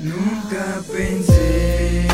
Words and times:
Nunca 0.00 0.80
pensé 0.92 2.06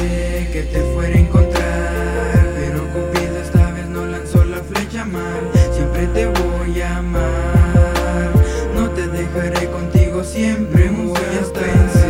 que 0.51 0.63
te 0.73 0.81
fuera 0.95 1.15
a 1.15 1.19
encontrar, 1.19 2.49
pero 2.57 2.89
Cupido 2.93 3.39
esta 3.43 3.71
vez 3.73 3.89
no 3.89 4.07
lanzó 4.07 4.43
la 4.45 4.63
flecha 4.63 5.05
mal. 5.05 5.51
Siempre 5.73 6.07
te 6.09 6.27
voy 6.27 6.81
a 6.81 6.97
amar, 6.97 8.33
no 8.75 8.91
te 8.91 9.07
dejaré 9.07 9.71
contigo, 9.71 10.25
siempre 10.25 10.89
voy 10.89 11.19
a 11.19 11.41
estar. 11.41 11.63
Pensé 11.63 12.09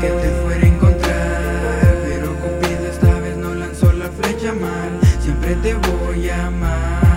que 0.00 0.08
te 0.08 0.30
fuera 0.42 0.64
a 0.64 0.68
encontrar, 0.68 1.96
pero 2.04 2.36
Cupido 2.36 2.86
esta 2.90 3.20
vez 3.20 3.36
no 3.36 3.54
lanzó 3.54 3.92
la 3.92 4.10
flecha 4.10 4.52
mal. 4.52 5.00
Siempre 5.20 5.54
te 5.56 5.74
voy 5.74 6.28
a 6.28 6.46
amar 6.46 7.09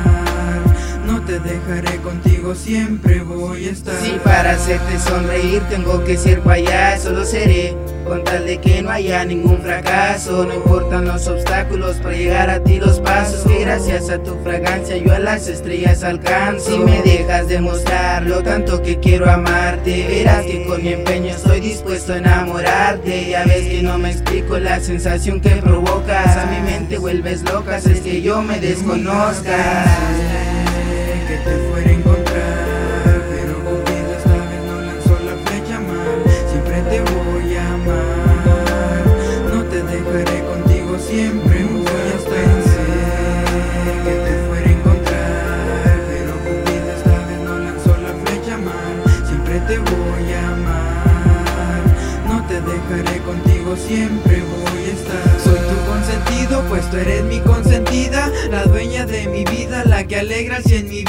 te 1.26 1.40
dejaré 1.40 1.98
contigo, 1.98 2.54
siempre 2.56 3.22
voy 3.22 3.68
a 3.68 3.72
estar. 3.72 3.96
Si 4.02 4.12
para 4.24 4.52
hacerte 4.52 5.00
sonreír 5.00 5.62
tengo 5.70 6.04
que 6.04 6.18
ser 6.18 6.42
payaso, 6.42 7.12
lo 7.12 7.24
seré. 7.24 7.76
Con 8.06 8.24
tal 8.26 8.46
de 8.46 8.60
que 8.60 8.82
no 8.82 8.90
haya 8.90 9.24
ningún 9.24 9.60
fracaso, 9.60 10.46
no 10.46 10.54
importan 10.54 11.06
los 11.06 11.26
obstáculos 11.28 11.98
para 11.98 12.18
llegar 12.18 12.50
a 12.50 12.62
ti 12.62 12.78
los 12.78 13.00
pasos. 13.00 13.44
Que 13.48 13.60
gracias 13.60 14.10
a 14.10 14.22
tu 14.22 14.36
fragancia 14.44 14.98
yo 14.98 15.14
a 15.14 15.20
las 15.20 15.48
estrellas 15.48 16.04
alcanzo. 16.04 16.72
Si 16.72 16.78
me 16.80 17.02
dejas 17.02 17.48
demostrar 17.48 18.24
lo 18.24 18.44
tanto 18.44 18.82
que 18.82 19.00
quiero 19.00 19.30
amarte, 19.32 20.06
verás 20.08 20.46
que 20.46 20.66
con 20.66 20.84
mi 20.84 20.90
empeño 20.90 21.30
estoy 21.30 21.62
dispuesto 21.62 22.14
a 22.14 22.18
enamorarte. 22.18 23.30
Ya 23.30 23.46
ves 23.46 23.68
que 23.68 23.82
no 23.82 23.98
me 23.98 24.12
explico 24.12 24.58
la 24.58 24.82
sensación 24.82 25.40
que 25.40 25.52
provocas. 25.52 26.36
A 26.36 26.46
mi 26.48 26.60
mente 26.70 26.98
vuelves 26.98 27.42
loca, 27.44 27.78
es 27.78 28.02
que 28.02 28.22
yo 28.22 28.42
me 28.42 28.60
desconozca 28.60 29.86
siempre 41.14 41.64
voy 41.64 41.86
a 41.86 42.16
estar 42.18 42.64
que 44.04 44.14
te 44.26 44.48
fuera 44.48 44.68
a 44.68 44.72
encontrar 44.72 46.02
Pero 46.10 46.34
Cupido 46.40 46.92
esta 46.98 47.18
vez 47.28 47.40
no 47.46 47.60
lanzó 47.60 47.98
la 47.98 48.14
flecha 48.24 48.58
mal 48.58 48.96
Siempre 49.28 49.60
te 49.68 49.78
voy 49.78 50.34
a 50.34 50.48
amar 50.54 51.82
No 52.28 52.46
te 52.48 52.56
dejaré 52.62 53.20
contigo 53.22 53.76
siempre 53.76 54.42
voy 54.42 54.84
a 54.86 54.94
estar. 54.94 55.40
Soy 55.44 55.60
tu 55.70 55.78
consentido 55.92 56.64
pues 56.68 56.90
tú 56.90 56.98
eres 56.98 57.24
mi 57.26 57.40
consentida 57.42 58.32
La 58.50 58.64
dueña 58.66 59.06
de 59.06 59.28
mi 59.28 59.44
vida, 59.46 59.84
la 59.86 60.08
que 60.08 60.18
alegra 60.18 60.62
si 60.62 60.76
en 60.76 60.90
mi 60.90 61.03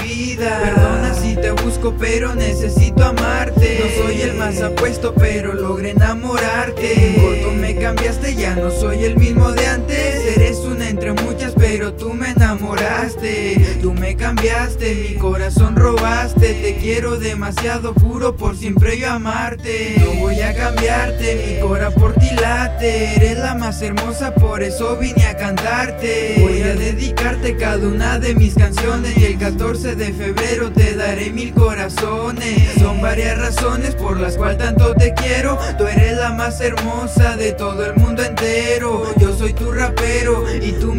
pero 1.93 2.35
necesito 2.35 3.05
amarte. 3.05 3.81
No 3.81 4.05
soy 4.05 4.23
el 4.23 4.35
más 4.35 4.63
apuesto 4.63 5.13
pero 5.15 5.53
logré 5.53 5.91
enamorarte. 5.91 7.17
Corto 7.21 7.53
me 7.53 7.77
cambiaste, 7.77 8.35
ya 8.35 8.55
no 8.55 8.71
soy 8.71 9.05
el 9.05 9.17
mismo 9.17 9.53
de 9.53 9.67
antes. 9.67 10.37
Eres 10.37 10.59
una 10.61 10.89
entre 10.89 11.13
muchas 11.13 11.55
pero 11.77 11.93
tú 11.93 12.15
me 12.15 12.31
enamoraste 12.31 13.79
Tú 13.83 13.95
me 13.95 14.17
cambiaste, 14.17 14.95
mi 14.95 15.19
corazón 15.19 15.75
robaste 15.75 16.55
Te 16.55 16.77
quiero 16.77 17.19
demasiado, 17.19 17.95
juro 17.95 18.37
por 18.37 18.57
siempre 18.57 18.97
yo 18.99 19.11
amarte. 19.11 19.97
No 19.99 20.21
voy 20.21 20.41
a 20.41 20.55
cambiarte, 20.55 21.35
mi 21.47 21.61
cora 21.61 21.91
por 21.91 22.15
ti 22.15 22.31
late 22.41 23.17
Eres 23.17 23.39
la 23.39 23.55
más 23.57 23.83
hermosa, 23.83 24.33
por 24.35 24.63
eso 24.63 24.97
vine 24.97 25.27
a 25.27 25.37
cantarte. 25.37 26.37
Voy 26.41 26.63
a 26.63 26.75
dedicarte 26.77 27.57
cada 27.57 27.89
una 27.89 28.21
de 28.21 28.37
mis 28.37 28.55
canciones 28.55 29.17
Y 29.17 29.25
el 29.25 29.39
14 29.39 29.97
de 29.97 30.13
febrero 30.13 30.71
te 30.71 30.95
daré 30.95 31.31
mil 31.31 31.53
corazones. 31.55 32.73
Son 32.79 33.01
varias 33.03 33.37
razones 33.37 33.97
por 33.97 34.21
las 34.21 34.37
cuales 34.37 34.59
tanto 34.59 34.95
te 34.95 35.13
quiero 35.15 35.59
Tú 35.77 35.87
eres 35.89 36.17
la 36.19 36.33
más 36.33 36.61
hermosa 36.61 37.37
de 37.37 37.53
todo 37.53 37.85
el 37.85 37.97
mundo 37.97 38.23
entero. 38.23 39.13
Yo 39.19 39.37
soy 39.37 39.53
tu 39.53 39.73
rapero 39.73 40.45
y 40.55 40.73
tú 40.73 40.94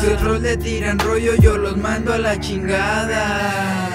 Si 0.00 0.12
otros 0.12 0.40
le 0.42 0.56
tiran 0.58 0.98
rollo 0.98 1.34
yo 1.36 1.56
los 1.56 1.76
mando 1.78 2.12
a 2.12 2.18
la 2.18 2.38
chingada. 2.38 3.88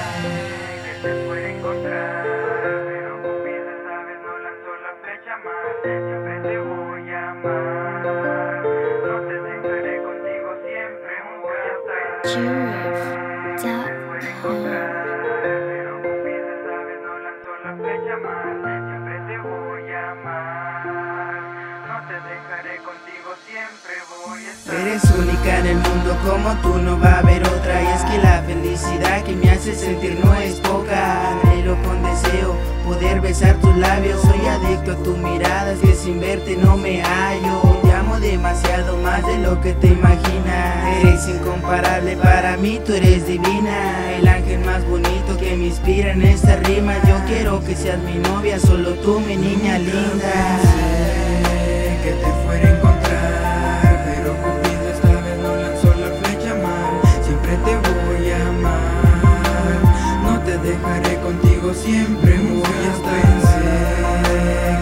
Que 0.84 0.94
te 1.08 1.14
puede 1.26 1.58
encontrar 1.58 2.26
Pero 2.88 3.18
no 3.18 4.40
lanzó 4.40 4.72
la 4.82 4.92
flecha 5.02 5.38
más. 5.46 5.56
Siempre 5.84 6.36
te 6.42 6.58
voy 6.58 7.10
a 7.12 7.32
amar. 7.32 8.64
No 9.06 9.16
te 9.28 9.36
dejaré 9.48 10.02
contigo 10.02 10.50
siempre 10.66 11.14
voy 11.42 11.60
a 11.62 11.74
estar 11.78 12.24
Pero 15.52 15.96
Cupido 16.02 16.48
esta 16.58 16.78
vez 16.84 17.00
no 17.06 17.14
lanzó 17.20 17.52
la 17.64 17.72
flecha 17.78 18.18
más 18.18 18.51
Eres 24.74 25.04
única 25.12 25.60
en 25.60 25.66
el 25.68 25.76
mundo 25.76 26.18
como 26.26 26.56
tú 26.62 26.82
no 26.82 26.98
va 26.98 27.16
a 27.16 27.20
haber 27.20 27.44
otra. 27.46 27.82
Y 27.82 27.88
es 27.88 28.04
que 28.04 28.18
la 28.20 28.42
felicidad 28.44 29.22
que 29.24 29.36
me 29.36 29.52
hace 29.52 29.76
sentir 29.76 30.18
no 30.24 30.34
es 30.36 30.62
poca. 30.62 31.32
Anhelo 31.42 31.76
con 31.84 32.02
deseo 32.02 32.56
poder 32.86 33.20
besar 33.20 33.56
tus 33.56 33.76
labios. 33.76 34.22
Soy 34.22 34.40
adicto 34.48 34.94
a 34.94 35.04
tu 35.04 35.18
mirada, 35.18 35.74
es 35.74 35.80
que 35.80 35.94
sin 35.94 36.22
verte 36.22 36.56
no 36.56 36.78
me 36.78 37.02
hallo. 37.02 37.62
Te 37.84 37.92
amo 37.92 38.18
demasiado 38.22 38.96
más 38.98 39.26
de 39.28 39.40
lo 39.40 39.60
que 39.60 39.74
te 39.74 39.88
imaginas. 39.88 41.02
Eres 41.02 41.28
incomparable 41.28 42.16
para 42.16 42.56
mí, 42.56 42.80
tú 42.86 42.94
eres 42.94 43.28
divina. 43.28 44.16
El 44.18 44.26
ángel 44.26 44.64
más 44.64 44.86
bonito 44.88 45.38
que 45.38 45.54
me 45.58 45.66
inspira 45.68 46.14
en 46.14 46.22
esta 46.22 46.56
rima. 46.56 46.94
Yo 47.06 47.18
quiero 47.28 47.62
que 47.62 47.76
seas 47.76 48.00
mi 48.00 48.20
novia, 48.20 48.58
solo 48.58 48.94
tú 48.96 49.20
mi 49.20 49.36
niña 49.36 49.80
linda 49.80 50.91
siempre 61.84 62.38
voy 62.38 62.62
a 62.62 62.92
estar 62.96 63.42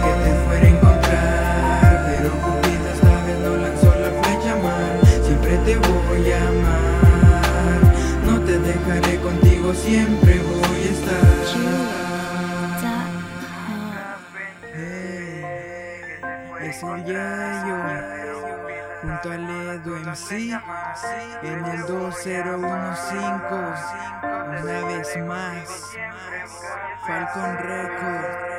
que 0.02 0.12
te 0.22 0.30
fuera 0.44 0.64
a 0.64 0.68
encontrar 0.68 1.90
Pero 2.06 2.30
Cupido 2.42 2.86
esta 2.94 3.14
vez 3.24 3.38
no 3.40 3.52
lanzó 3.56 3.90
la 4.04 4.10
flecha 4.22 4.56
mal 4.56 5.00
Siempre 5.24 5.56
te 5.58 5.76
voy 5.76 6.32
a 6.32 6.48
amar. 6.48 7.80
No 8.26 8.40
te 8.40 8.58
dejaré 8.58 9.18
contigo, 9.20 9.72
siempre 9.74 10.38
voy 10.40 10.80
a 10.80 10.90
estar. 10.90 11.30
Es 16.62 16.82
el 16.82 17.04
Yayo 17.04 17.76
junto 19.02 19.30
al 19.30 19.46
Edu 19.74 19.94
MC 19.96 20.30
en 21.42 21.64
el 21.64 21.86
2015 21.86 22.44
una 24.58 24.84
vez 24.84 25.16
más 25.18 25.96
Falcon 27.06 27.56
Record 27.58 28.50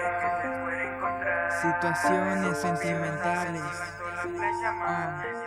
situaciones 1.62 2.58
sentimentales. 2.58 3.62
Ah. 4.82 5.41